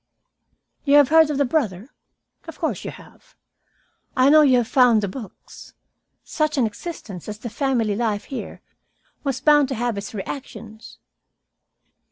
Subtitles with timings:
[0.83, 1.89] "You have heard of the brother?
[2.41, 3.35] But of course you have.
[4.17, 5.75] I know you have found the books.
[6.23, 8.61] Such an existence as the family life here
[9.23, 10.97] was bound to have its reactions.